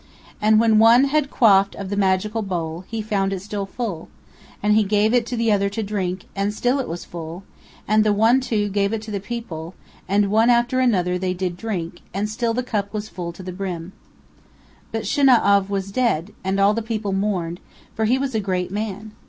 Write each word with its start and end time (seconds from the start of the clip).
And 0.41 0.59
when 0.59 0.79
one 0.79 1.03
had 1.03 1.29
quaffed 1.29 1.75
of 1.75 1.91
the 1.91 1.95
magical 1.95 2.41
bowl, 2.41 2.83
he 2.87 3.03
found 3.03 3.31
it 3.31 3.39
still 3.41 3.67
full; 3.67 4.09
and 4.63 4.73
he 4.73 4.81
gave 4.83 5.13
it 5.13 5.27
to 5.27 5.37
the 5.37 5.51
other 5.51 5.69
to 5.69 5.83
drink, 5.83 6.25
and 6.35 6.55
still 6.55 6.79
it 6.79 6.87
was 6.87 7.05
full; 7.05 7.43
and 7.87 8.03
the 8.03 8.11
One 8.11 8.41
Two 8.41 8.67
gave 8.67 8.93
it 8.93 9.03
to 9.03 9.11
the 9.11 9.19
people, 9.19 9.75
and 10.07 10.31
one 10.31 10.49
after 10.49 10.79
another 10.79 11.19
did 11.19 11.21
they 11.37 11.49
all 11.49 11.53
drink, 11.55 11.99
and 12.15 12.27
still 12.27 12.55
the 12.55 12.63
cup 12.63 12.91
was 12.91 13.09
full 13.09 13.31
to 13.31 13.43
the 13.43 13.53
brim. 13.53 13.93
But 14.91 15.05
Shinau'av 15.05 15.69
was 15.69 15.91
dead, 15.91 16.33
and 16.43 16.59
all 16.59 16.73
the 16.73 16.81
people 16.81 17.13
mourned, 17.13 17.59
for 17.93 18.05
he 18.05 18.17
was 18.17 18.33
a 18.33 18.39
great 18.39 18.71
man. 18.71 19.11